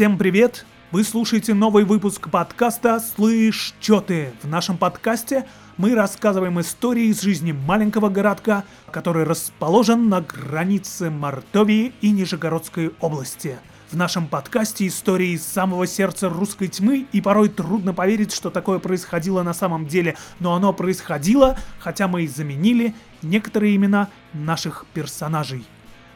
Всем 0.00 0.16
привет! 0.16 0.64
Вы 0.92 1.04
слушаете 1.04 1.52
новый 1.52 1.84
выпуск 1.84 2.30
подкаста 2.30 3.00
«Слышь, 3.00 3.74
чё 3.80 4.00
ты?». 4.00 4.32
В 4.42 4.48
нашем 4.48 4.78
подкасте 4.78 5.46
мы 5.76 5.94
рассказываем 5.94 6.58
истории 6.58 7.08
из 7.08 7.20
жизни 7.20 7.52
маленького 7.52 8.08
городка, 8.08 8.64
который 8.90 9.24
расположен 9.24 10.08
на 10.08 10.22
границе 10.22 11.10
Мордовии 11.10 11.92
и 12.00 12.12
Нижегородской 12.12 12.94
области. 13.00 13.58
В 13.90 13.96
нашем 13.98 14.26
подкасте 14.26 14.86
истории 14.86 15.34
из 15.34 15.44
самого 15.44 15.86
сердца 15.86 16.30
русской 16.30 16.68
тьмы, 16.68 17.06
и 17.12 17.20
порой 17.20 17.50
трудно 17.50 17.92
поверить, 17.92 18.32
что 18.32 18.48
такое 18.48 18.78
происходило 18.78 19.42
на 19.42 19.52
самом 19.52 19.86
деле, 19.86 20.16
но 20.38 20.54
оно 20.54 20.72
происходило, 20.72 21.58
хотя 21.78 22.08
мы 22.08 22.22
и 22.22 22.26
заменили 22.26 22.94
некоторые 23.20 23.76
имена 23.76 24.08
наших 24.32 24.86
персонажей. 24.94 25.66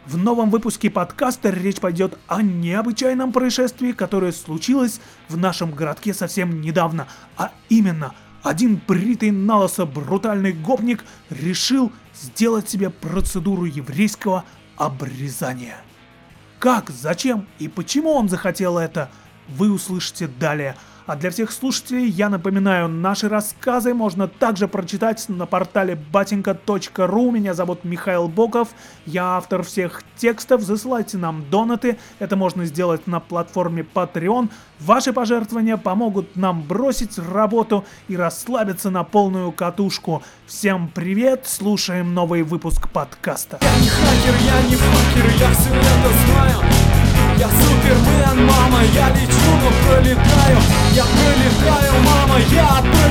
В 0.07 0.19
новом 0.19 0.51
выпуске 0.51 0.91
подкаста 0.91 1.49
речь 1.49 1.81
пойдет 1.81 2.19
о 2.27 2.43
необычайном 2.43 3.33
происшествии, 3.33 3.93
которое 3.93 4.33
случилось 4.33 5.01
в 5.29 5.39
нашем 5.39 5.71
городке 5.71 6.12
совсем 6.12 6.61
недавно, 6.61 7.09
а 7.39 7.53
именно 7.71 8.15
один 8.43 8.79
бритый 8.87 9.31
налысо 9.31 9.87
брутальный 9.87 10.53
гопник 10.53 11.05
решил 11.31 11.91
сделать 12.15 12.69
себе 12.69 12.91
процедуру 12.91 13.65
еврейского 13.65 14.45
обрезания. 14.77 15.78
Как, 16.59 16.91
зачем 16.91 17.47
и 17.59 17.69
почему 17.69 18.12
он 18.12 18.28
захотел 18.28 18.77
это, 18.77 19.11
вы 19.48 19.73
услышите 19.73 20.28
далее– 20.28 20.77
а 21.06 21.16
для 21.16 21.30
всех 21.30 21.52
слушателей 21.52 22.08
я 22.08 22.28
напоминаю, 22.28 22.88
наши 22.88 23.28
рассказы 23.28 23.94
можно 23.94 24.27
также 24.28 24.69
прочитать 24.69 25.28
на 25.28 25.47
портале 25.47 25.98
batinka.ru. 26.12 27.30
Меня 27.30 27.55
зовут 27.55 27.84
Михаил 27.84 28.28
Боков, 28.28 28.69
я 29.06 29.36
автор 29.36 29.62
всех 29.62 30.02
текстов. 30.16 30.62
Засылайте 30.62 31.19
нам 31.19 31.44
донаты, 31.50 31.98
это 32.19 32.36
можно 32.36 32.64
сделать 32.64 33.06
на 33.06 33.20
платформе 33.20 33.86
Patreon. 33.94 34.48
Ваши 34.80 35.12
пожертвования 35.12 35.77
помогут 35.77 36.36
нам 36.36 36.62
бросить 36.62 37.19
работу 37.19 37.84
и 38.08 38.16
расслабиться 38.16 38.91
на 38.91 39.05
полную 39.05 39.52
катушку. 39.52 40.22
Всем 40.47 40.88
привет, 40.88 41.47
слушаем 41.47 42.14
новый 42.14 42.42
выпуск 42.42 42.88
подкаста. 42.88 43.58
Я 43.60 43.80
не 43.80 43.88
хакер, 43.88 44.34
я 44.44 44.69
не 44.69 44.77
факер, 44.77 45.30
я 45.38 45.50
все 45.52 45.70
это 45.70 46.12
знаю. 46.27 46.94
Я 47.37 47.49
супермен, 47.49 48.47
мама, 48.47 48.81
я 48.95 49.09
лечу, 49.11 49.51
но 49.63 49.71
пролетаю. 49.89 50.59
Я 50.93 51.05
пролетаю, 51.05 51.93
мама, 52.05 52.39
я 52.53 52.81
пролетаю 52.81 53.03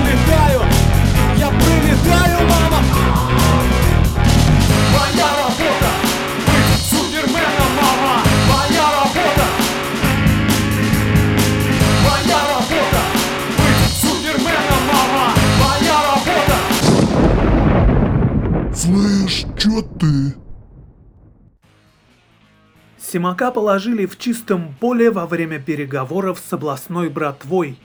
Симака 23.14 23.52
положили 23.52 24.08
в 24.08 24.18
чистом 24.18 24.74
поле 24.80 25.12
во 25.12 25.28
время 25.28 25.60
переговоров 25.60 26.42
с 26.44 26.52
областной 26.52 27.10
братвой. 27.10 27.78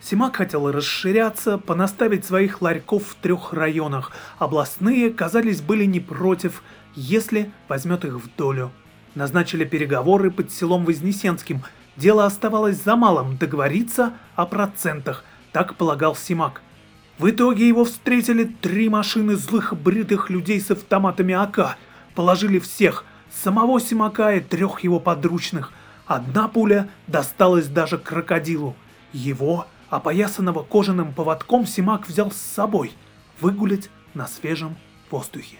Симак 0.00 0.34
хотел 0.34 0.72
расширяться, 0.72 1.56
понаставить 1.56 2.24
своих 2.24 2.60
ларьков 2.60 3.04
в 3.06 3.14
трех 3.14 3.52
районах. 3.52 4.10
Областные, 4.40 5.10
казались, 5.10 5.60
были 5.60 5.84
не 5.84 6.00
против, 6.00 6.64
если 6.96 7.52
возьмет 7.68 8.04
их 8.04 8.14
в 8.14 8.28
долю. 8.36 8.72
Назначили 9.14 9.64
переговоры 9.64 10.32
под 10.32 10.50
селом 10.50 10.84
Вознесенским. 10.84 11.62
Дело 11.96 12.26
оставалось 12.26 12.82
за 12.82 12.96
малым 12.96 13.36
договориться 13.36 14.14
о 14.34 14.46
процентах, 14.46 15.22
так 15.52 15.76
полагал 15.76 16.16
Симак. 16.16 16.60
В 17.20 17.30
итоге 17.30 17.68
его 17.68 17.84
встретили 17.84 18.42
три 18.42 18.88
машины 18.88 19.36
злых 19.36 19.76
бритых 19.76 20.28
людей 20.28 20.60
с 20.60 20.72
автоматами 20.72 21.34
АК. 21.34 21.76
Положили 22.16 22.58
всех– 22.58 23.04
самого 23.34 23.80
Симака 23.80 24.34
и 24.34 24.40
трех 24.40 24.80
его 24.80 25.00
подручных. 25.00 25.72
Одна 26.06 26.48
пуля 26.48 26.88
досталась 27.06 27.66
даже 27.66 27.98
крокодилу. 27.98 28.76
Его, 29.12 29.66
опоясанного 29.88 30.62
кожаным 30.62 31.12
поводком, 31.12 31.66
Симак 31.66 32.08
взял 32.08 32.30
с 32.30 32.36
собой 32.36 32.92
выгулять 33.40 33.90
на 34.14 34.26
свежем 34.26 34.76
воздухе. 35.10 35.56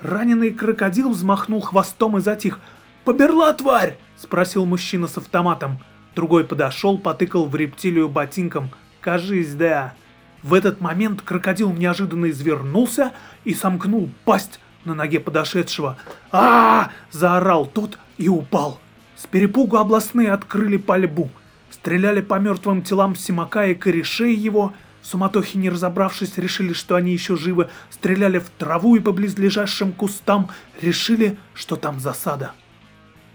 Раненый 0.00 0.52
крокодил 0.52 1.10
взмахнул 1.10 1.60
хвостом 1.60 2.18
и 2.18 2.20
затих. 2.20 2.60
«Поберла, 3.04 3.52
тварь!»– 3.52 3.98
спросил 4.16 4.64
мужчина 4.64 5.08
с 5.08 5.18
автоматом. 5.18 5.78
Другой 6.14 6.44
подошел, 6.44 6.98
потыкал 6.98 7.46
в 7.46 7.56
рептилию 7.56 8.08
ботинком. 8.08 8.70
«Кажись, 9.00 9.54
да». 9.54 9.94
В 10.42 10.54
этот 10.54 10.80
момент 10.80 11.22
крокодил 11.22 11.72
неожиданно 11.72 12.30
извернулся 12.30 13.12
и 13.44 13.54
сомкнул 13.54 14.08
пасть 14.24 14.60
на 14.88 14.94
ноге 14.94 15.20
подошедшего. 15.20 15.96
а, 16.32 16.90
заорал 17.12 17.66
тот 17.66 17.98
и 18.16 18.28
упал. 18.28 18.80
С 19.16 19.26
перепугу 19.26 19.76
областные 19.76 20.32
открыли 20.32 20.76
пальбу. 20.76 21.30
Стреляли 21.70 22.20
по 22.20 22.38
мертвым 22.38 22.82
телам 22.82 23.14
Симака 23.14 23.66
и 23.66 23.74
корешей 23.74 24.34
его. 24.34 24.72
В 25.02 25.06
суматохе 25.06 25.58
не 25.58 25.70
разобравшись, 25.70 26.38
решили, 26.38 26.72
что 26.72 26.96
они 26.96 27.12
еще 27.12 27.36
живы. 27.36 27.68
Стреляли 27.90 28.38
в 28.38 28.50
траву 28.50 28.96
и 28.96 29.00
по 29.00 29.12
близлежащим 29.12 29.92
кустам. 29.92 30.50
Решили, 30.80 31.36
что 31.54 31.76
там 31.76 32.00
засада. 32.00 32.52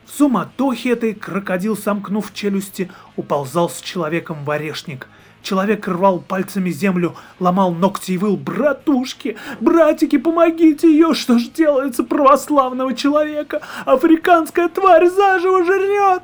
В 0.06 0.12
суматохе 0.12 0.92
этой 0.92 1.14
крокодил, 1.14 1.78
сомкнув 1.78 2.34
челюсти, 2.34 2.92
уползал 3.16 3.70
с 3.70 3.80
человеком 3.82 4.44
в 4.44 4.52
орешник– 4.52 5.08
Человек 5.44 5.90
рвал 5.90 6.22
пальцами 6.22 6.70
землю, 6.70 7.16
ломал 7.38 7.74
ногти 7.74 8.14
и 8.14 8.18
выл 8.18 8.38
«Братушки! 8.38 9.36
Братики, 9.60 10.18
помогите 10.18 10.90
ее! 10.90 11.14
Что 11.14 11.38
ж 11.38 11.50
делается 11.50 12.06
православного 12.06 12.96
человека? 12.96 13.62
Африканская 13.86 14.70
тварь 14.70 15.10
заживо 15.10 15.66
жрет!» 15.66 16.24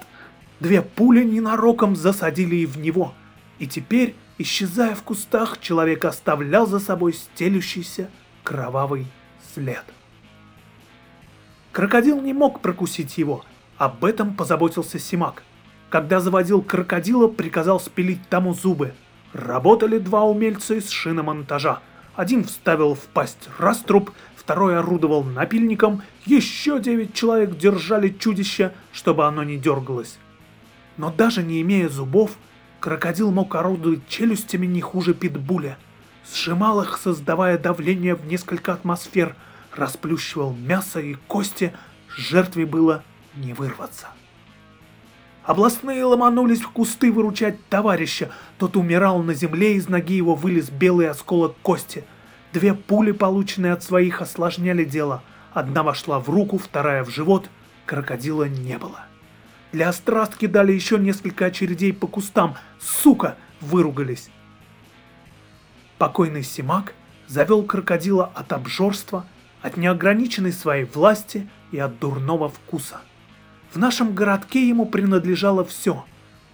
Две 0.62 0.82
пули 0.82 1.26
ненароком 1.26 1.98
засадили 1.98 2.56
и 2.56 2.66
в 2.66 2.78
него. 2.78 3.14
И 3.60 3.68
теперь, 3.68 4.16
исчезая 4.38 4.96
в 4.96 5.04
кустах, 5.04 5.60
человек 5.60 6.06
оставлял 6.06 6.66
за 6.66 6.80
собой 6.80 7.12
стелющийся 7.12 8.10
кровавый 8.46 9.06
след. 9.54 9.84
Крокодил 11.74 12.22
не 12.22 12.32
мог 12.32 12.62
прокусить 12.62 13.18
его. 13.18 13.44
Об 13.78 14.06
этом 14.06 14.34
позаботился 14.34 14.98
Симак. 14.98 15.44
Когда 15.90 16.22
заводил 16.22 16.62
крокодила, 16.62 17.28
приказал 17.28 17.82
спилить 17.82 18.22
тому 18.30 18.54
зубы– 18.54 18.94
Работали 19.34 20.00
два 20.00 20.24
умельца 20.24 20.76
из 20.76 20.90
шиномонтажа. 20.90 21.80
Один 22.16 22.44
вставил 22.44 22.96
в 22.96 23.02
пасть 23.02 23.48
раструб, 23.58 24.12
второй 24.36 24.78
орудовал 24.78 25.24
напильником, 25.24 26.02
еще 26.26 26.80
девять 26.80 27.14
человек 27.14 27.58
держали 27.58 28.10
чудище, 28.10 28.74
чтобы 28.92 29.26
оно 29.26 29.44
не 29.44 29.58
дергалось. 29.58 30.18
Но 30.98 31.12
даже 31.12 31.44
не 31.44 31.62
имея 31.62 31.88
зубов, 31.88 32.32
крокодил 32.80 33.32
мог 33.32 33.56
орудовать 33.56 34.08
челюстями 34.08 34.66
не 34.66 34.82
хуже 34.82 35.14
питбуля. 35.14 35.78
Сжимал 36.34 36.82
их, 36.82 36.98
создавая 36.98 37.58
давление 37.58 38.16
в 38.16 38.26
несколько 38.26 38.74
атмосфер, 38.74 39.36
расплющивал 39.76 40.54
мясо 40.54 41.00
и 41.00 41.14
кости, 41.28 41.74
жертве 42.10 42.66
было 42.66 43.04
не 43.36 43.54
вырваться. 43.54 44.08
Областные 45.50 46.06
ломанулись 46.06 46.62
в 46.62 46.70
кусты 46.70 47.12
выручать 47.12 47.56
товарища. 47.70 48.30
Тот 48.60 48.78
умирал 48.78 49.24
на 49.24 49.34
земле, 49.34 49.78
из 49.78 49.90
ноги 49.90 50.14
его 50.14 50.36
вылез 50.36 50.70
белый 50.70 51.10
осколок 51.10 51.56
кости. 51.64 52.04
Две 52.54 52.76
пули, 52.76 53.14
полученные 53.14 53.74
от 53.74 53.82
своих, 53.82 54.22
осложняли 54.22 54.84
дело. 54.84 55.24
Одна 55.52 55.82
вошла 55.82 56.20
в 56.20 56.30
руку, 56.30 56.60
вторая 56.60 57.04
в 57.04 57.10
живот. 57.10 57.50
Крокодила 57.88 58.44
не 58.44 58.78
было. 58.78 59.06
Для 59.72 59.90
острастки 59.90 60.46
дали 60.46 60.72
еще 60.72 61.00
несколько 61.00 61.48
очередей 61.48 61.94
по 61.94 62.06
кустам. 62.06 62.56
Сука! 62.80 63.36
Выругались. 63.60 64.30
Покойный 65.98 66.44
Симак 66.44 66.94
завел 67.26 67.64
крокодила 67.64 68.32
от 68.36 68.54
обжорства, 68.54 69.26
от 69.64 69.78
неограниченной 69.78 70.54
своей 70.54 70.86
власти 70.86 71.50
и 71.72 71.80
от 71.80 71.98
дурного 71.98 72.50
вкуса. 72.50 73.02
В 73.72 73.78
нашем 73.78 74.16
городке 74.16 74.68
ему 74.68 74.86
принадлежало 74.88 75.64
все. 75.64 76.06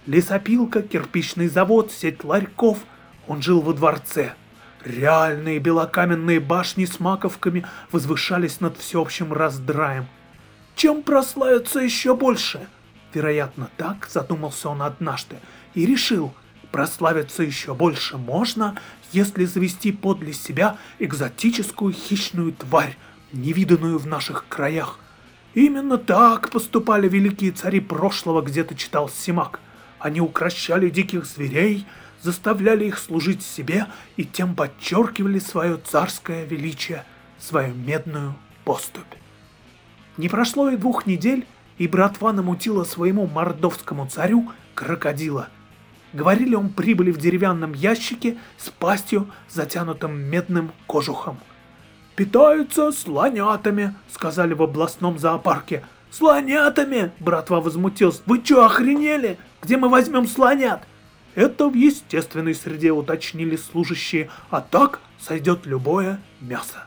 Лесопилка, 0.06 0.82
кирпичный 0.82 1.48
завод, 1.48 1.92
сеть 1.92 2.24
ларьков. 2.24 2.80
Он 3.28 3.42
жил 3.42 3.62
во 3.62 3.74
дворце. 3.74 4.34
Реальные 4.84 5.60
белокаменные 5.60 6.40
башни 6.40 6.86
с 6.86 7.00
маковками 7.00 7.66
возвышались 7.92 8.60
над 8.60 8.78
всеобщим 8.78 9.32
раздраем. 9.34 10.08
Чем 10.76 11.04
прославиться 11.04 11.80
еще 11.80 12.16
больше? 12.16 12.68
Вероятно, 13.14 13.70
так 13.78 14.08
задумался 14.12 14.70
он 14.70 14.82
однажды 14.82 15.38
и 15.74 15.86
решил, 15.86 16.34
прославиться 16.72 17.44
еще 17.44 17.74
больше 17.74 18.18
можно, 18.18 18.78
если 19.14 19.46
завести 19.46 19.94
подле 19.94 20.34
себя 20.34 20.78
экзотическую 21.00 21.94
хищную 21.94 22.52
тварь, 22.52 22.98
невиданную 23.32 23.98
в 23.98 24.06
наших 24.06 24.46
краях. 24.50 25.00
Именно 25.56 25.98
так 25.98 26.50
поступали 26.50 27.08
великие 27.08 27.52
цари 27.54 27.80
прошлого, 27.80 28.42
где-то 28.42 28.76
читал 28.76 29.08
Симак. 29.08 29.62
Они 30.00 30.20
укращали 30.20 30.90
диких 30.90 31.26
зверей, 31.26 31.88
заставляли 32.22 32.86
их 32.86 32.98
служить 32.98 33.42
себе 33.42 33.88
и 34.18 34.26
тем 34.26 34.54
подчеркивали 34.54 35.40
свое 35.40 35.78
царское 35.78 36.46
величие, 36.46 37.06
свою 37.40 37.74
медную 37.74 38.36
поступь. 38.66 39.06
Не 40.18 40.28
прошло 40.28 40.70
и 40.70 40.76
двух 40.76 41.06
недель, 41.06 41.48
и 41.78 41.88
братва 41.88 42.34
намутила 42.34 42.84
своему 42.84 43.26
мордовскому 43.26 44.08
царю 44.08 44.52
крокодила. 44.74 45.48
Говорили, 46.12 46.56
он 46.56 46.70
прибыли 46.70 47.12
в 47.12 47.18
деревянном 47.18 47.74
ящике 47.74 48.38
с 48.58 48.70
пастью, 48.70 49.30
затянутым 49.50 50.18
медным 50.20 50.72
кожухом. 50.86 51.40
«Питаются 52.16 52.92
слонятами»,— 52.94 53.94
сказали 54.10 54.54
в 54.54 54.64
областном 54.64 55.20
зоопарке. 55.20 55.84
«Слонятами!»— 56.12 57.12
братва 57.20 57.60
возмутился. 57.60 58.22
«Вы 58.26 58.42
что, 58.44 58.66
охренели? 58.66 59.38
Где 59.62 59.76
мы 59.76 59.90
возьмем 59.90 60.26
слонят?» 60.28 60.84
Это 61.36 61.68
в 61.68 61.74
естественной 61.74 62.56
среде 62.56 62.94
уточнили 62.94 63.58
служащие, 63.58 64.30
а 64.50 64.62
так 64.62 65.02
сойдет 65.20 65.66
любое 65.66 66.22
мясо. 66.40 66.86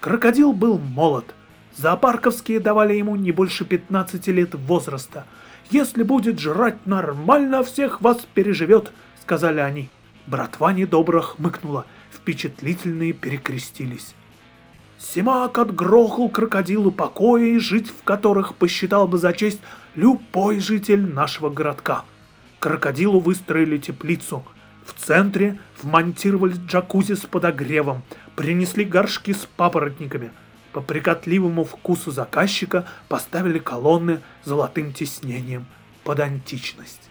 Крокодил 0.00 0.52
был 0.52 0.78
молод. 0.78 1.32
Зоопарковские 1.76 2.58
давали 2.58 2.94
ему 2.94 3.14
не 3.14 3.30
больше 3.30 3.64
15 3.64 4.26
лет 4.28 4.56
возраста. 4.56 5.26
«Если 5.70 6.02
будет 6.02 6.40
жрать 6.40 6.84
нормально, 6.86 7.62
всех 7.62 8.00
вас 8.00 8.26
переживет»,— 8.34 8.90
сказали 9.22 9.60
они. 9.60 9.88
Братва 10.26 10.72
недобро 10.72 11.20
хмыкнула, 11.20 11.86
впечатлительные 12.12 13.12
перекрестились. 13.12 14.16
Симак 15.00 15.58
отгрохал 15.58 16.28
крокодилу 16.28 16.90
покоя 16.90 17.44
и 17.44 17.58
жить 17.58 17.88
в 17.88 18.04
которых 18.04 18.54
посчитал 18.54 19.08
бы 19.08 19.16
за 19.16 19.32
честь 19.32 19.60
любой 19.94 20.60
житель 20.60 21.06
нашего 21.06 21.48
городка. 21.48 22.04
Крокодилу 22.58 23.18
выстроили 23.18 23.78
теплицу. 23.78 24.44
В 24.84 24.92
центре 24.92 25.58
вмонтировали 25.82 26.54
джакузи 26.66 27.14
с 27.14 27.20
подогревом, 27.20 28.02
принесли 28.36 28.84
горшки 28.84 29.32
с 29.32 29.48
папоротниками. 29.56 30.32
По 30.72 30.82
прикотливому 30.82 31.64
вкусу 31.64 32.10
заказчика 32.10 32.86
поставили 33.08 33.58
колонны 33.58 34.20
золотым 34.44 34.92
тиснением 34.92 35.66
под 36.04 36.20
античность. 36.20 37.09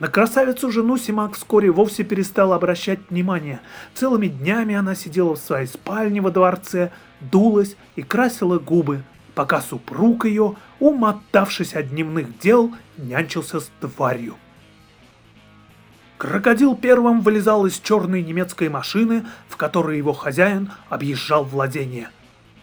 На 0.00 0.06
красавицу 0.06 0.70
жену 0.70 0.96
Симак 0.96 1.34
вскоре 1.34 1.70
вовсе 1.70 2.04
перестала 2.04 2.54
обращать 2.54 3.00
внимание. 3.10 3.60
Целыми 3.94 4.28
днями 4.28 4.74
она 4.74 4.94
сидела 4.94 5.34
в 5.34 5.40
своей 5.40 5.66
спальне 5.66 6.20
во 6.20 6.30
дворце, 6.30 6.92
дулась 7.20 7.76
и 7.96 8.02
красила 8.02 8.60
губы, 8.60 9.02
пока 9.34 9.60
супруг 9.60 10.24
ее, 10.24 10.54
умотавшись 10.78 11.74
от 11.74 11.88
дневных 11.88 12.38
дел, 12.38 12.72
нянчился 12.96 13.58
с 13.58 13.70
тварью. 13.80 14.36
Крокодил 16.16 16.76
первым 16.76 17.20
вылезал 17.20 17.66
из 17.66 17.78
черной 17.78 18.22
немецкой 18.22 18.68
машины, 18.68 19.26
в 19.48 19.56
которой 19.56 19.96
его 19.96 20.12
хозяин 20.12 20.70
объезжал 20.88 21.44
владение. 21.44 22.10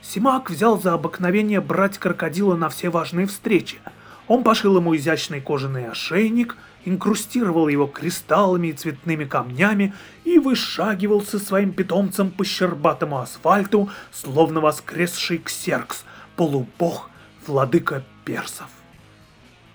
Симак 0.01 0.49
взял 0.49 0.79
за 0.79 0.93
обыкновение 0.93 1.61
брать 1.61 1.97
крокодила 1.97 2.55
на 2.55 2.69
все 2.69 2.89
важные 2.89 3.25
встречи. 3.25 3.79
Он 4.27 4.43
пошил 4.43 4.77
ему 4.77 4.95
изящный 4.95 5.39
кожаный 5.39 5.89
ошейник, 5.89 6.57
инкрустировал 6.83 7.67
его 7.67 7.87
кристаллами 7.87 8.67
и 8.67 8.73
цветными 8.73 9.25
камнями 9.25 9.93
и 10.23 10.39
вышагивал 10.39 11.21
со 11.21 11.39
своим 11.39 11.73
питомцем 11.73 12.31
по 12.31 12.43
щербатому 12.43 13.19
асфальту, 13.19 13.89
словно 14.11 14.61
воскресший 14.61 15.39
ксеркс, 15.39 16.05
полубог, 16.35 17.09
владыка 17.45 18.03
персов. 18.23 18.67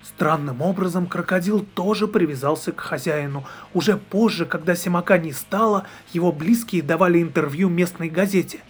Странным 0.02 0.60
образом 0.60 1.06
крокодил 1.06 1.60
тоже 1.60 2.06
привязался 2.06 2.72
к 2.72 2.80
хозяину. 2.80 3.46
Уже 3.72 3.96
позже, 3.96 4.44
когда 4.44 4.74
Симака 4.74 5.18
не 5.18 5.32
стало, 5.32 5.86
его 6.12 6.32
близкие 6.32 6.82
давали 6.82 7.22
интервью 7.22 7.68
местной 7.68 8.10
газете. 8.10 8.60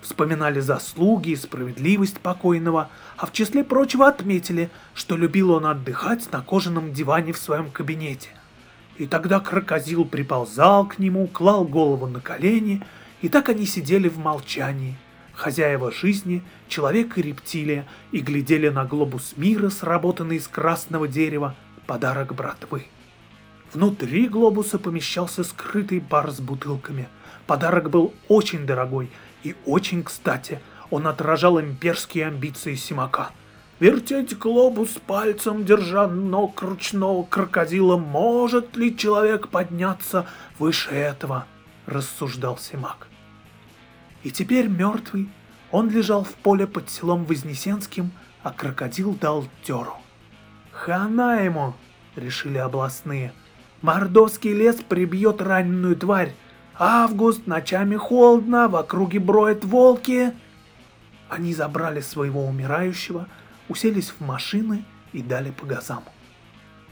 Вспоминали 0.00 0.60
заслуги 0.60 1.30
и 1.30 1.36
справедливость 1.36 2.20
покойного, 2.20 2.88
а 3.16 3.26
в 3.26 3.32
числе 3.32 3.64
прочего 3.64 4.08
отметили, 4.08 4.70
что 4.94 5.16
любил 5.16 5.50
он 5.50 5.66
отдыхать 5.66 6.30
на 6.32 6.40
кожаном 6.40 6.92
диване 6.92 7.32
в 7.32 7.38
своем 7.38 7.70
кабинете. 7.70 8.30
И 8.96 9.06
тогда 9.06 9.40
крокодил 9.40 10.04
приползал 10.04 10.86
к 10.86 10.98
нему, 10.98 11.26
клал 11.26 11.64
голову 11.64 12.06
на 12.06 12.20
колени, 12.20 12.82
и 13.22 13.28
так 13.28 13.48
они 13.48 13.66
сидели 13.66 14.08
в 14.08 14.18
молчании– 14.18 14.96
хозяева 15.38 15.92
жизни, 15.92 16.42
человек 16.66 17.16
и 17.16 17.22
рептилия, 17.22 17.86
и 18.10 18.20
глядели 18.20 18.68
на 18.68 18.84
глобус 18.84 19.34
мира, 19.36 19.70
сработанный 19.70 20.36
из 20.36 20.48
красного 20.48 21.06
дерева, 21.06 21.54
подарок 21.86 22.34
братвы. 22.34 22.86
Внутри 23.72 24.28
глобуса 24.28 24.78
помещался 24.78 25.44
скрытый 25.44 26.00
бар 26.00 26.30
с 26.30 26.40
бутылками. 26.40 27.08
Подарок 27.46 27.88
был 27.88 28.12
очень 28.26 28.66
дорогой 28.66 29.10
и 29.42 29.54
очень 29.66 30.02
кстати. 30.02 30.60
Он 30.90 31.06
отражал 31.06 31.60
имперские 31.60 32.26
амбиции 32.26 32.74
Симака. 32.74 33.30
Вертеть 33.80 34.36
глобус 34.36 34.90
пальцем, 35.06 35.64
держа 35.64 36.08
ног 36.08 36.62
ручного 36.62 37.22
крокодила, 37.24 37.96
может 37.96 38.76
ли 38.76 38.96
человек 38.96 39.48
подняться 39.48 40.26
выше 40.58 40.90
этого, 40.90 41.46
рассуждал 41.86 42.58
Симак. 42.58 43.06
И 44.24 44.32
теперь 44.32 44.66
мертвый, 44.66 45.28
он 45.70 45.90
лежал 45.90 46.24
в 46.24 46.34
поле 46.34 46.66
под 46.66 46.90
селом 46.90 47.24
Вознесенским, 47.24 48.10
а 48.42 48.50
крокодил 48.50 49.14
дал 49.14 49.46
дёру. 49.64 49.96
«Хана 50.72 51.44
ему!»— 51.44 51.74
решили 52.16 52.58
областные. 52.58 53.32
«Мордовский 53.82 54.54
лес 54.54 54.76
прибьет 54.88 55.40
раненую 55.40 55.94
тварь. 55.96 56.34
Август, 56.78 57.46
ночами 57.46 57.96
холодно, 57.96 58.68
в 58.68 58.76
округе 58.76 59.18
броют 59.18 59.64
волки». 59.64 60.32
Они 61.28 61.52
забрали 61.52 62.00
своего 62.00 62.46
умирающего, 62.46 63.26
уселись 63.68 64.10
в 64.10 64.24
машины 64.24 64.84
и 65.12 65.20
дали 65.20 65.50
по 65.50 65.66
газам. 65.66 66.04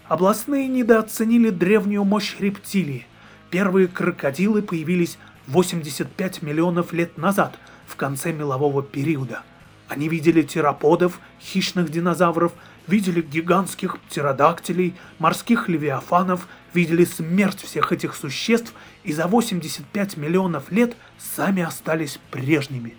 Областные 0.09 0.69
недооценили 0.69 1.51
древнюю 1.51 2.05
мощь 2.05 2.37
рептилии. 2.39 3.07
Первые 3.51 3.89
крокодилы 3.89 4.61
появились 4.61 5.19
85 5.47 6.43
миллионов 6.43 6.93
лет 6.93 7.17
назад, 7.17 7.59
в 7.87 7.97
конце 7.97 8.33
мелового 8.33 8.83
периода. 8.83 9.43
Они 9.89 10.09
видели 10.09 10.43
тераподов, 10.43 11.21
хищных 11.41 11.91
динозавров, 11.91 12.53
видели 12.89 13.23
гигантских 13.23 14.01
птеродактилей, 14.01 14.95
морских 15.19 15.69
левиафанов, 15.69 16.49
видели 16.77 17.05
смерть 17.05 17.63
всех 17.63 17.91
этих 17.91 18.15
существ 18.15 18.73
и 19.03 19.13
за 19.13 19.27
85 19.27 20.17
миллионов 20.17 20.71
лет 20.71 20.97
сами 21.19 21.63
остались 21.63 22.21
прежними. 22.31 22.95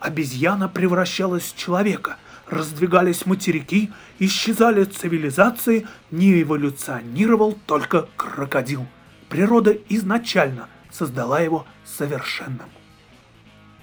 Обезьяна 0.00 0.68
превращалась 0.68 1.52
в 1.52 1.56
человека, 1.56 2.16
раздвигались 2.46 3.26
материки, 3.26 3.90
исчезали 4.18 4.84
цивилизации, 4.84 5.86
не 6.10 6.40
эволюционировал 6.40 7.58
только 7.66 8.08
крокодил. 8.16 8.86
Природа 9.28 9.76
изначально– 9.90 10.68
создала 10.90 11.40
его 11.40 11.66
совершенным. 11.84 12.68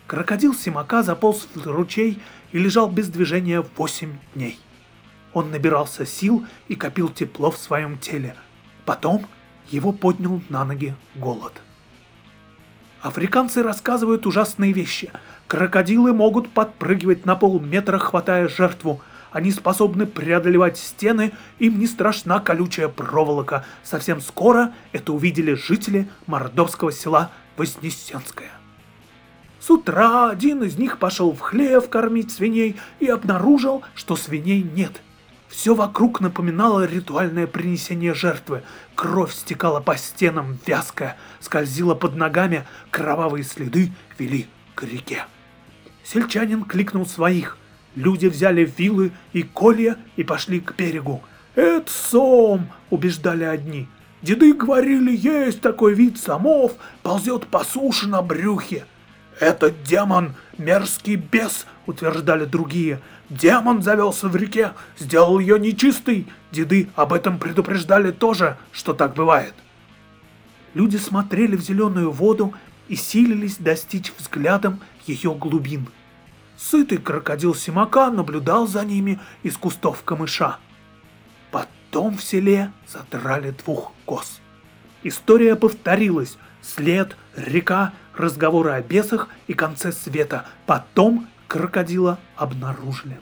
Крокодил 0.08 0.54
Симака 0.54 1.04
заполз 1.04 1.48
в 1.54 1.66
ручей 1.66 2.20
и 2.52 2.60
лежал 2.60 2.90
без 2.90 3.10
движения 3.10 3.64
восемь 3.76 4.18
дней. 4.34 4.60
Он 5.34 5.52
набирался 5.52 6.06
сил 6.06 6.46
и 6.68 6.76
копил 6.76 7.10
тепло 7.10 7.52
в 7.52 7.58
своем 7.58 7.98
теле. 7.98 8.36
Потом 8.86 9.26
его 9.70 9.92
поднял 9.92 10.42
на 10.50 10.64
ноги 10.64 10.96
голод. 11.16 11.54
Африканцы 13.02 13.62
рассказывают 13.62 14.26
ужасные 14.26 14.72
вещи. 14.72 15.12
Крокодилы 15.48 16.14
могут 16.14 16.50
подпрыгивать 16.50 17.26
на 17.26 17.36
полметра, 17.36 17.98
хватая 17.98 18.48
жертву– 18.48 19.02
они 19.36 19.52
способны 19.52 20.06
преодолевать 20.06 20.78
стены, 20.78 21.34
им 21.60 21.78
не 21.78 21.88
страшна 21.88 22.40
колючая 22.40 22.88
проволока. 22.88 23.66
Совсем 23.84 24.22
скоро 24.22 24.72
это 24.94 25.12
увидели 25.12 25.56
жители 25.56 26.08
мордовского 26.26 26.94
села 26.94 27.32
Вознесенское. 27.58 28.52
С 29.60 29.70
утра 29.70 30.30
один 30.30 30.64
из 30.64 30.78
них 30.78 31.00
пошел 31.00 31.34
в 31.34 31.42
хлев 31.42 31.90
кормить 31.90 32.32
свиней 32.32 32.78
и 33.02 33.08
обнаружил, 33.08 33.84
что 33.94 34.16
свиней 34.16 34.62
нет. 34.64 35.02
Все 35.48 35.76
вокруг 35.76 36.22
напоминало 36.22 36.86
ритуальное 36.86 37.48
принесение 37.48 38.14
жертвы. 38.14 38.64
Кровь 38.96 39.34
стекала 39.34 39.80
по 39.80 39.98
стенам, 39.98 40.58
вязкая, 40.66 41.18
скользила 41.40 41.96
под 41.96 42.16
ногами, 42.16 42.66
кровавые 42.92 43.44
следы 43.44 43.92
вели 44.18 44.48
к 44.74 44.84
реке. 44.84 45.26
Сельчанин 46.04 46.64
кликнул 46.64 47.06
своих– 47.06 47.58
Люди 47.96 48.28
взяли 48.28 48.72
вилы 48.78 49.12
и 49.32 49.44
колья 49.44 49.98
и 50.18 50.24
пошли 50.24 50.60
к 50.60 50.76
берегу. 50.76 51.24
«Это 51.56 51.90
сом!»– 51.90 52.70
убеждали 52.90 53.46
одни. 53.46 53.88
«Деды 54.22 54.54
говорили, 54.54 55.16
есть 55.16 55.62
такой 55.62 55.94
вид 55.94 56.20
самов, 56.20 56.74
ползет 57.04 57.48
по 57.48 57.64
суше 57.64 58.08
на 58.08 58.22
брюхе». 58.22 58.86
«Это 59.40 59.70
демон, 59.72 60.36
мерзкий 60.58 61.16
бес!»— 61.16 61.66
утверждали 61.86 62.46
другие. 62.46 63.02
«Демон 63.30 63.82
завелся 63.82 64.28
в 64.28 64.36
реке, 64.36 64.74
сделал 64.98 65.40
ее 65.40 65.60
нечистой!» 65.60 66.28
Деды 66.52 66.90
об 66.96 67.12
этом 67.12 67.38
предупреждали 67.38 68.12
тоже, 68.12 68.58
что 68.72 68.94
так 68.94 69.14
бывает. 69.14 69.54
Люди 70.74 70.98
смотрели 70.98 71.56
в 71.56 71.62
зеленую 71.62 72.12
воду 72.12 72.54
и 72.88 72.96
силились 72.96 73.58
достичь 73.58 74.14
взглядом 74.18 74.80
ее 75.06 75.34
глубин. 75.34 75.88
Сытый 76.58 77.00
крокодил 77.00 77.54
Симака 77.56 78.10
наблюдал 78.10 78.68
за 78.68 78.86
ними 78.86 79.20
из 79.44 79.58
кустов 79.58 80.04
камыша. 80.04 80.58
Потом 81.52 82.18
в 82.18 82.24
селе 82.24 82.72
задрали 82.88 83.52
двух 83.52 83.92
коз. 84.06 84.40
История 85.04 85.56
повторилась. 85.56 86.38
След, 86.62 87.16
река, 87.36 87.94
разговоры 88.20 88.72
о 88.72 88.82
бесах 88.82 89.30
и 89.48 89.54
конце 89.54 89.92
света. 89.92 90.46
Потом 90.66 91.28
крокодила 91.48 92.20
обнаружили. 92.36 93.20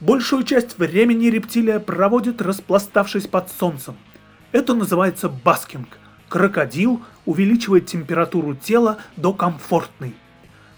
Большую 0.00 0.44
часть 0.44 0.78
времени 0.78 1.26
рептилия 1.26 1.78
проводит, 1.78 2.40
распластавшись 2.40 3.26
под 3.26 3.50
солнцем. 3.50 3.96
Это 4.50 4.74
называется 4.74 5.28
баскинг. 5.28 5.98
Крокодил 6.28 7.02
увеличивает 7.26 7.86
температуру 7.86 8.54
тела 8.54 8.98
до 9.16 9.32
комфортной. 9.32 10.14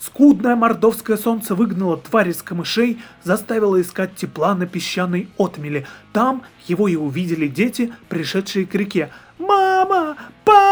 Скудное 0.00 0.56
мордовское 0.56 1.16
солнце 1.16 1.54
выгнало 1.54 1.96
тварь 1.96 2.30
из 2.30 2.42
камышей, 2.42 3.00
заставило 3.22 3.80
искать 3.80 4.16
тепла 4.16 4.56
на 4.56 4.66
песчаной 4.66 5.28
отмеле. 5.38 5.86
Там 6.12 6.42
его 6.66 6.88
и 6.88 6.96
увидели 6.96 7.46
дети, 7.46 7.92
пришедшие 8.08 8.66
к 8.66 8.74
реке. 8.74 9.10
«Мама! 9.38 10.16
Папа! 10.44 10.71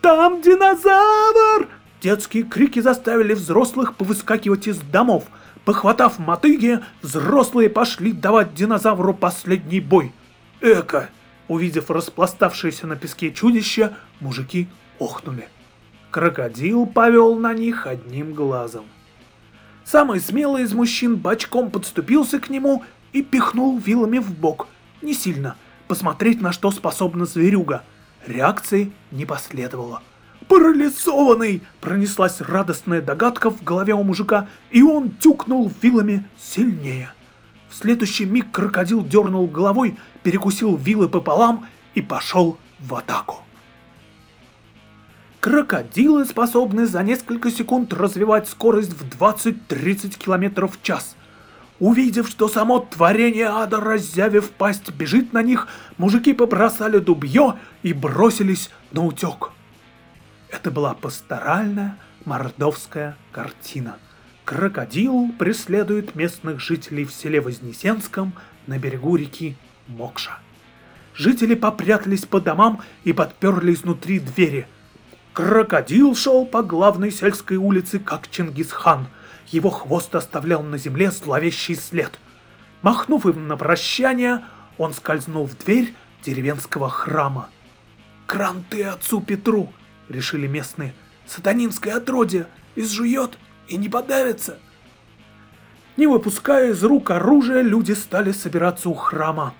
Там 0.00 0.40
динозавр!» 0.40 1.68
Детские 2.00 2.44
крики 2.44 2.80
заставили 2.80 3.34
взрослых 3.34 3.96
повыскакивать 3.96 4.68
из 4.68 4.78
домов. 4.78 5.24
Похватав 5.64 6.18
мотыги, 6.18 6.80
взрослые 7.02 7.68
пошли 7.68 8.12
давать 8.12 8.54
динозавру 8.54 9.12
последний 9.14 9.80
бой. 9.80 10.12
Эка! 10.60 11.08
Увидев 11.48 11.90
распластавшееся 11.90 12.86
на 12.86 12.96
песке 12.96 13.32
чудище, 13.32 13.94
мужики 14.20 14.68
охнули. 14.98 15.48
Крокодил 16.10 16.86
повел 16.86 17.36
на 17.36 17.52
них 17.52 17.86
одним 17.86 18.32
глазом. 18.32 18.84
Самый 19.84 20.20
смелый 20.20 20.62
из 20.64 20.72
мужчин 20.72 21.16
бочком 21.16 21.70
подступился 21.70 22.40
к 22.40 22.48
нему 22.48 22.84
и 23.12 23.22
пихнул 23.22 23.78
вилами 23.78 24.18
в 24.18 24.32
бок. 24.32 24.68
Не 25.02 25.14
сильно. 25.14 25.56
Посмотреть, 25.88 26.40
на 26.40 26.52
что 26.52 26.70
способна 26.70 27.26
зверюга. 27.26 27.84
Реакции 28.26 28.92
не 29.12 29.24
последовало. 29.24 30.02
«Парализованный!»— 30.48 31.62
пронеслась 31.80 32.40
радостная 32.40 33.00
догадка 33.00 33.50
в 33.50 33.62
голове 33.62 33.94
у 33.94 34.02
мужика, 34.02 34.48
и 34.70 34.82
он 34.82 35.10
тюкнул 35.10 35.72
вилами 35.80 36.24
сильнее. 36.38 37.10
В 37.68 37.74
следующий 37.74 38.24
миг 38.24 38.50
крокодил 38.52 39.04
дернул 39.04 39.46
головой, 39.46 39.96
перекусил 40.22 40.76
вилы 40.76 41.08
пополам 41.08 41.66
и 41.94 42.02
пошел 42.02 42.58
в 42.78 42.94
атаку. 42.94 43.42
Крокодилы 45.40 46.24
способны 46.24 46.86
за 46.86 47.02
несколько 47.02 47.50
секунд 47.50 47.92
развивать 47.92 48.48
скорость 48.48 48.92
в 48.92 49.08
20-30 49.08 50.18
км 50.18 50.66
в 50.66 50.82
час. 50.82 51.16
Увидев, 51.78 52.28
что 52.28 52.48
само 52.48 52.80
творение 52.80 53.46
ада, 53.46 53.80
разъявив 53.80 54.50
пасть, 54.50 54.90
бежит 54.92 55.32
на 55.32 55.42
них, 55.42 55.68
мужики 55.98 56.32
побросали 56.32 56.98
дубье 56.98 57.58
и 57.82 57.92
бросились 57.92 58.70
на 58.92 59.04
утек. 59.04 59.50
Это 60.48 60.70
была 60.70 60.94
пасторальная 60.94 61.98
мордовская 62.24 63.16
картина. 63.30 63.96
Крокодил 64.44 65.32
преследует 65.38 66.14
местных 66.14 66.60
жителей 66.60 67.04
в 67.04 67.12
селе 67.12 67.40
Вознесенском 67.40 68.32
на 68.66 68.78
берегу 68.78 69.16
реки 69.16 69.56
Мокша. 69.86 70.38
Жители 71.14 71.54
попрятались 71.54 72.24
по 72.24 72.40
домам 72.40 72.80
и 73.04 73.12
подперли 73.12 73.74
изнутри 73.74 74.20
двери. 74.20 74.66
Крокодил 75.32 76.14
шел 76.14 76.46
по 76.46 76.62
главной 76.62 77.10
сельской 77.10 77.56
улице, 77.56 77.98
как 77.98 78.30
Чингисхан. 78.30 79.08
Его 79.50 79.70
хвост 79.70 80.14
оставлял 80.14 80.62
на 80.62 80.78
земле 80.78 81.10
зловещий 81.10 81.76
след. 81.76 82.18
Махнув 82.82 83.26
им 83.26 83.48
на 83.48 83.56
прощание, 83.56 84.44
он 84.78 84.92
скользнул 84.92 85.46
в 85.46 85.56
дверь 85.56 85.94
деревенского 86.22 86.88
храма. 86.88 87.48
«Кранты 88.26 88.84
отцу 88.84 89.20
Петру!»— 89.20 89.72
решили 90.08 90.46
местные. 90.46 90.94
«Сатанинское 91.26 91.96
отродье 91.96 92.46
изжует 92.74 93.38
и 93.68 93.76
не 93.76 93.88
подавится!» 93.88 94.58
Не 95.96 96.06
выпуская 96.06 96.72
из 96.72 96.84
рук 96.84 97.10
оружия, 97.10 97.62
люди 97.62 97.92
стали 97.92 98.32
собираться 98.32 98.88
у 98.90 98.94
храма. 98.94 99.54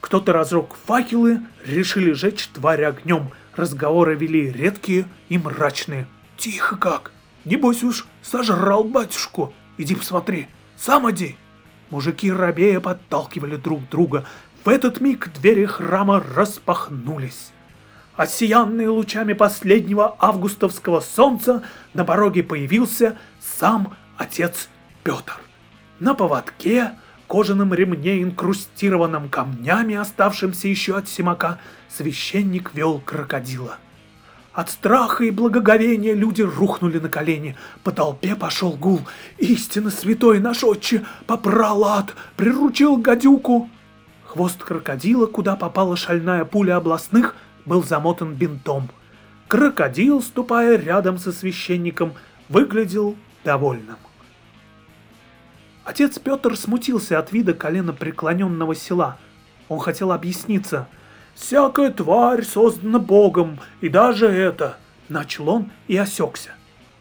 Кто-то 0.00 0.32
разжег 0.32 0.74
факелы, 0.84 1.40
решили 1.64 2.12
жечь 2.12 2.48
тварь 2.48 2.84
огнем. 2.84 3.30
Разговоры 3.54 4.16
вели 4.16 4.50
редкие 4.50 5.06
и 5.28 5.38
мрачные. 5.38 6.08
«Тихо 6.36 6.76
как! 6.76 7.12
Небось 7.46 7.84
уж 7.84 8.06
сожрал 8.22 8.82
батюшку! 8.82 9.54
Иди 9.78 9.94
посмотри! 9.94 10.48
Сам 10.76 11.08
иди!» 11.10 11.36
Мужики 11.90 12.30
рабея 12.30 12.80
подталкивали 12.80 13.54
друг 13.54 13.88
друга. 13.88 14.26
В 14.64 14.68
этот 14.68 15.00
миг 15.00 15.30
двери 15.32 15.64
храма 15.64 16.20
распахнулись. 16.34 17.52
Осиянный 18.16 18.88
лучами 18.88 19.32
последнего 19.32 20.16
августовского 20.18 20.98
солнца 20.98 21.62
на 21.94 22.04
пороге 22.04 22.42
появился 22.42 23.16
сам 23.40 23.94
отец 24.16 24.68
Петр. 25.04 25.38
На 26.00 26.14
поводке, 26.14 26.94
кожаном 27.28 27.72
ремне, 27.72 28.24
инкрустированном 28.24 29.28
камнями, 29.28 29.94
оставшимся 29.94 30.66
еще 30.66 30.96
от 30.96 31.08
Симака, 31.08 31.60
священник 31.88 32.74
вел 32.74 32.98
крокодила. 32.98 33.78
От 34.56 34.70
страха 34.70 35.22
и 35.22 35.30
благоговения 35.30 36.14
люди 36.14 36.40
рухнули 36.40 36.98
на 36.98 37.10
колени. 37.10 37.54
По 37.84 37.92
толпе 37.92 38.34
пошел 38.34 38.72
гул. 38.72 39.02
Истинно 39.36 39.90
святой 39.90 40.40
наш 40.40 40.64
отче 40.64 41.04
попрал 41.26 41.84
ад, 41.84 42.14
приручил 42.38 42.96
гадюку. 42.96 43.68
Хвост 44.24 44.64
крокодила, 44.64 45.26
куда 45.26 45.56
попала 45.56 45.94
шальная 45.94 46.46
пуля 46.46 46.76
областных, 46.78 47.36
был 47.66 47.84
замотан 47.84 48.32
бинтом. 48.32 48.88
Крокодил, 49.46 50.22
ступая 50.22 50.78
рядом 50.78 51.18
со 51.18 51.32
священником, 51.32 52.14
выглядел 52.48 53.14
довольным. 53.44 53.98
Отец 55.84 56.18
Петр 56.18 56.56
смутился 56.56 57.18
от 57.18 57.30
вида 57.30 57.52
колена 57.52 57.92
преклоненного 57.92 58.74
села. 58.74 59.18
Он 59.68 59.80
хотел 59.80 60.12
объясниться. 60.12 60.88
«Всякая 61.36 61.90
тварь 61.90 62.44
создана 62.44 62.98
Богом, 62.98 63.60
и 63.80 63.88
даже 63.88 64.26
это...» 64.26 64.78
Начал 65.08 65.48
он 65.48 65.70
и 65.86 65.96
осекся. 65.96 66.50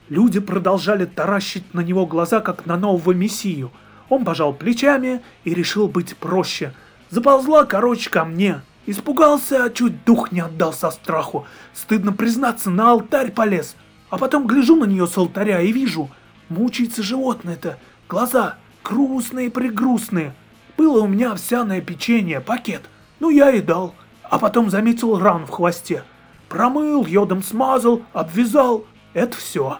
Люди 0.09 0.39
продолжали 0.39 1.05
таращить 1.05 1.73
на 1.73 1.79
него 1.79 2.05
глаза, 2.05 2.39
как 2.39 2.67
на 2.67 2.77
нового 2.77 3.13
мессию. 3.13 3.71
Он 4.09 4.23
пожал 4.23 4.53
плечами 4.53 5.21
и 5.43 5.53
решил 5.53 5.87
быть 5.87 6.15
проще. 6.17 6.73
Заползла, 7.09 7.65
короче, 7.65 8.11
ко 8.11 8.25
мне. 8.25 8.61
Испугался, 8.85 9.63
а 9.63 9.69
чуть 9.71 10.05
дух 10.05 10.31
не 10.31 10.41
отдал 10.41 10.73
со 10.73 10.91
страху. 10.91 11.47
Стыдно 11.73 12.11
признаться, 12.13 12.69
на 12.69 12.91
алтарь 12.91 13.31
полез. 13.31 13.75
А 14.11 14.19
потом 14.19 14.45
гляжу 14.45 14.75
на 14.75 14.85
нее 14.85 15.07
с 15.07 15.17
алтаря 15.17 15.61
и 15.61 15.71
вижу, 15.71 16.11
мучается 16.49 17.01
животное-то. 17.01 17.79
Глаза 18.07 18.57
грустные-прегрустные. 18.83 20.35
Было 20.77 21.01
у 21.01 21.07
меня 21.07 21.31
овсяное 21.31 21.81
печенье, 21.81 22.41
пакет. 22.41 22.83
Ну, 23.19 23.31
я 23.31 23.49
и 23.49 23.61
дал. 23.61 23.95
А 24.29 24.39
потом 24.39 24.69
заметил 24.69 25.19
ран 25.19 25.45
в 25.45 25.51
хвосте. 25.51 26.03
Промыл, 26.49 27.05
йодом 27.05 27.43
смазал, 27.43 28.03
обвязал. 28.13 28.85
Это 29.13 29.37
все. 29.37 29.79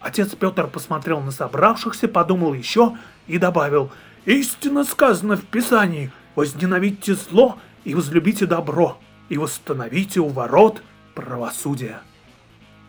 Отец 0.00 0.34
Петр 0.34 0.66
посмотрел 0.66 1.20
на 1.20 1.30
собравшихся, 1.30 2.08
подумал 2.08 2.54
еще 2.54 2.96
и 3.26 3.38
добавил. 3.38 3.90
Истинно 4.24 4.84
сказано 4.84 5.36
в 5.36 5.44
Писании, 5.44 6.10
возненавидьте 6.34 7.14
зло 7.14 7.58
и 7.84 7.94
возлюбите 7.94 8.46
добро, 8.46 8.98
и 9.28 9.38
восстановите 9.38 10.20
у 10.20 10.28
ворот 10.28 10.82
правосудие. 11.14 11.98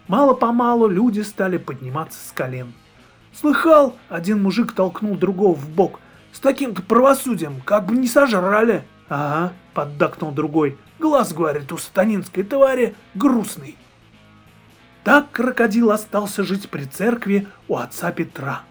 Мало-помалу 0.07 0.87
люди 0.87 1.21
стали 1.21 1.57
подниматься 1.57 2.19
с 2.27 2.31
колен. 2.31 2.73
Слыхал, 3.33 3.95
один 4.09 4.41
мужик 4.41 4.73
толкнул 4.73 5.15
другого 5.15 5.55
в 5.55 5.69
бок. 5.69 5.99
С 6.33 6.39
таким-то 6.39 6.81
правосудием, 6.81 7.61
как 7.61 7.85
бы 7.85 7.95
не 7.95 8.07
сожрали. 8.07 8.83
Ага, 9.11 9.51
поддакнул 9.73 10.31
другой. 10.31 10.77
Глаз, 10.97 11.33
говорит, 11.33 11.69
у 11.73 11.77
сатанинской 11.77 12.43
твари 12.43 12.95
грустный. 13.13 13.75
Так 15.03 15.29
крокодил 15.31 15.91
остался 15.91 16.45
жить 16.45 16.69
при 16.69 16.85
церкви 16.85 17.45
у 17.67 17.75
отца 17.75 18.13
Петра. 18.13 18.61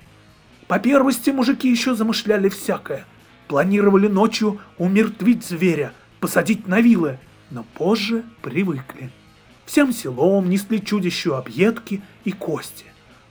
По 0.67 0.79
первости 0.79 1.29
мужики 1.29 1.71
еще 1.71 1.95
замышляли 1.95 2.49
всякое. 2.49 3.05
Планировали 3.49 4.09
ночью 4.09 4.59
умертвить 4.79 5.45
зверя, 5.45 5.93
посадить 6.21 6.67
на 6.67 6.81
вилы, 6.81 7.19
но 7.51 7.67
позже 7.75 8.25
привыкли. 8.41 9.11
Всем 9.67 9.93
селом 9.93 10.49
несли 10.49 10.83
чудищу 10.83 11.35
объедки 11.35 12.01
и 12.25 12.33
кости. 12.33 12.87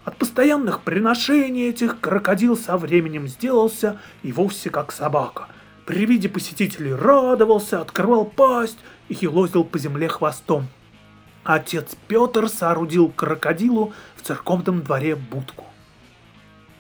От 0.06 0.18
постоянных 0.18 0.84
приношений 0.84 1.70
этих 1.70 2.00
крокодил 2.00 2.56
со 2.56 2.78
временем 2.78 3.28
сделался 3.28 4.00
и 4.22 4.32
вовсе 4.32 4.70
как 4.70 4.92
собака. 4.92 5.48
При 5.90 6.06
виде 6.06 6.30
посетителей 6.30 6.94
радовался, 6.94 7.82
открывал 7.82 8.24
пасть 8.24 8.78
и 9.08 9.18
елозил 9.20 9.64
по 9.64 9.80
земле 9.80 10.08
хвостом. 10.08 10.68
Отец 11.44 11.98
Петр 12.08 12.48
соорудил 12.48 13.10
крокодилу 13.10 13.92
в 14.16 14.22
церковном 14.22 14.84
дворе 14.84 15.16
будку. 15.16 15.66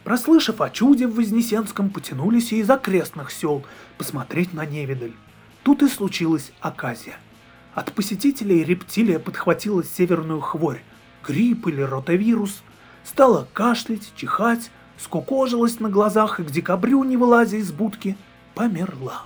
Прослышав 0.03 0.61
о 0.61 0.69
чуде 0.69 1.07
в 1.07 1.15
Вознесенском, 1.15 1.89
потянулись 1.89 2.51
и 2.51 2.59
из 2.59 2.69
окрестных 2.69 3.31
сел 3.31 3.65
посмотреть 3.97 4.53
на 4.53 4.63
невидаль. 4.63 5.13
Тут 5.63 5.81
и 5.81 5.87
случилась 5.87 6.51
оказия. 6.59 7.17
От 7.73 7.91
посетителей 7.93 8.63
рептилия 8.63 9.17
подхватила 9.17 9.83
северную 9.83 10.39
хворь, 10.39 10.83
грипп 11.27 11.65
или 11.65 11.81
ротавирус, 11.81 12.61
стала 13.03 13.47
кашлять, 13.53 14.13
чихать, 14.15 14.69
скукожилась 14.99 15.79
на 15.79 15.89
глазах 15.89 16.39
и 16.39 16.43
к 16.43 16.51
декабрю, 16.51 17.03
не 17.03 17.17
вылазя 17.17 17.57
из 17.57 17.71
будки, 17.71 18.15
померла. 18.59 19.21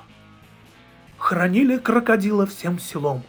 Хранили 1.18 1.78
крокодила 1.78 2.46
всем 2.46 2.78
селом. 2.78 3.24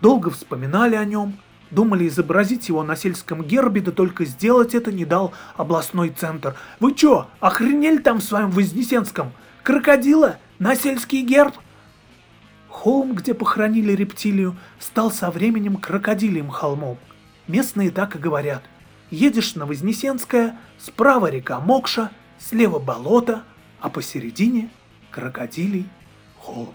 Долго 0.00 0.30
вспоминали 0.30 0.96
о 0.96 1.04
нем, 1.04 1.36
думали 1.70 2.08
изобразить 2.08 2.70
его 2.70 2.82
на 2.82 2.96
сельском 2.96 3.42
гербе, 3.42 3.82
да 3.82 3.92
только 3.92 4.24
сделать 4.24 4.74
это 4.74 4.90
не 4.90 5.04
дал 5.04 5.34
областной 5.58 6.08
центр. 6.08 6.56
Вы 6.80 6.94
чё, 6.94 7.28
охренели 7.40 7.98
там 7.98 8.20
в 8.20 8.24
своем 8.24 8.50
Вознесенском? 8.52 9.32
Крокодила? 9.62 10.38
На 10.58 10.74
сельский 10.74 11.20
герб? 11.20 11.54
Холм, 12.68 13.14
где 13.14 13.34
похоронили 13.34 13.92
рептилию, 13.92 14.56
стал 14.78 15.10
со 15.10 15.30
временем 15.30 15.76
крокодилием 15.76 16.48
холмом. 16.48 16.96
Местные 17.48 17.90
так 17.90 18.16
и 18.16 18.18
говорят. 18.18 18.62
Едешь 19.10 19.56
на 19.56 19.66
Вознесенское, 19.66 20.58
справа 20.78 21.26
река 21.26 21.60
Мокша, 21.60 22.10
слева 22.38 22.78
болото, 22.78 23.42
а 23.78 23.90
посередине 23.90 24.70
крокодилий 25.14 25.86
холм. 26.40 26.74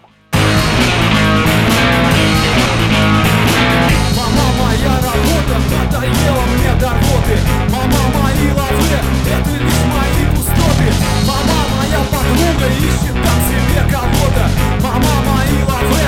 Мама 4.16 4.46
моя 4.62 4.96
работа 4.96 5.56
надоела 5.70 6.44
мне 6.46 6.74
до 6.80 6.90
рвоты 6.90 7.36
Мама 7.70 8.02
мои 8.16 8.48
лавы, 8.54 8.90
это 9.28 9.52
лишь 9.52 9.84
мои 9.94 10.24
пустоты 10.34 10.88
Мама 11.28 11.60
моя 11.76 12.02
подруга 12.14 12.68
ищет 12.80 13.18
там 13.26 13.40
себе 13.50 13.82
кого-то 13.92 14.44
Мама 14.84 15.16
мои 15.28 15.60
лавы 15.68 16.04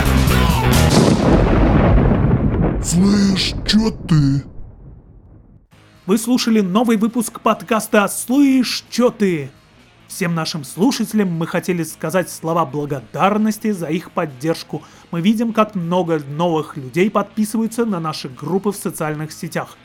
Слышь, 2.81 3.47
чё 3.67 3.83
ты? 4.07 4.21
Вы 6.05 6.17
слушали 6.17 6.61
новый 6.61 6.95
выпуск 6.95 7.41
подкаста 7.41 8.07
«Слышь, 8.07 8.85
чё 8.89 9.09
ты?». 9.09 9.51
Всем 10.13 10.35
нашим 10.35 10.65
слушателям 10.65 11.31
мы 11.31 11.47
хотели 11.47 11.83
сказать 11.83 12.29
слова 12.29 12.65
благодарности 12.65 13.71
за 13.71 13.87
их 13.87 14.11
поддержку. 14.11 14.83
Мы 15.09 15.21
видим, 15.21 15.53
как 15.53 15.73
много 15.73 16.19
новых 16.19 16.75
людей 16.75 17.09
подписываются 17.09 17.85
на 17.85 18.01
наши 18.01 18.27
группы 18.27 18.73
в 18.73 18.75
социальных 18.75 19.31
сетях. 19.31 19.77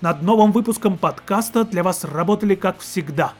Над 0.00 0.22
новым 0.22 0.52
выпуском 0.52 0.96
подкаста 0.96 1.64
для 1.64 1.82
вас 1.82 2.04
работали, 2.04 2.54
как 2.54 2.78
всегда, 2.78 3.32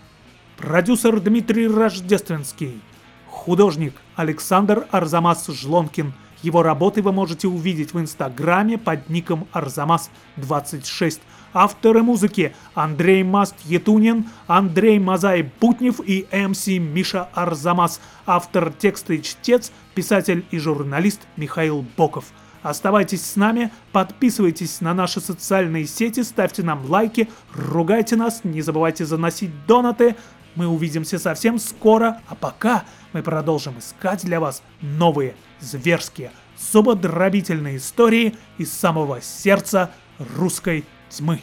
продюсер 0.57 1.21
Дмитрий 1.21 1.69
Рождественский, 1.69 2.81
художник 3.29 3.95
Александр 4.17 4.89
Арзамас 4.91 5.47
Жлонкин. 5.47 6.13
Его 6.43 6.63
работы 6.63 7.03
вы 7.03 7.13
можете 7.13 7.49
увидеть 7.49 7.95
в 7.95 8.01
инстаграме 8.01 8.79
под 8.79 9.09
ником 9.09 9.49
Арзамас26. 9.53 11.21
Авторы 11.53 12.03
музыки 12.03 12.55
Андрей 12.75 13.25
Маст 13.25 13.57
Етунин, 13.65 14.27
Андрей 14.47 14.99
Мазай 14.99 15.45
Путнев 15.45 16.01
и 16.05 16.27
МС 16.31 16.67
Миша 16.67 17.29
Арзамас. 17.35 18.01
Автор 18.27 18.73
текста 18.73 19.15
и 19.15 19.23
чтец, 19.23 19.73
писатель 19.95 20.45
и 20.51 20.59
журналист 20.59 21.23
Михаил 21.37 21.85
Боков. 21.97 22.27
Оставайтесь 22.63 23.25
с 23.25 23.37
нами, 23.37 23.71
подписывайтесь 23.93 24.81
на 24.81 24.93
наши 24.93 25.21
социальные 25.21 25.87
сети, 25.87 26.23
ставьте 26.23 26.63
нам 26.63 26.85
лайки, 26.89 27.29
ругайте 27.55 28.17
нас, 28.17 28.43
не 28.45 28.63
забывайте 28.63 29.07
заносить 29.07 29.51
донаты. 29.67 30.17
Мы 30.55 30.67
увидимся 30.67 31.19
совсем 31.19 31.59
скоро, 31.59 32.21
а 32.29 32.35
пока 32.35 32.85
мы 33.13 33.23
продолжим 33.23 33.79
искать 33.79 34.25
для 34.25 34.41
вас 34.41 34.63
новые 34.81 35.35
зверские, 35.61 36.31
зубодробительные 36.59 37.77
истории 37.77 38.35
из 38.59 38.73
самого 38.73 39.21
сердца 39.21 39.91
русской 40.19 40.85
тьмы. 41.09 41.41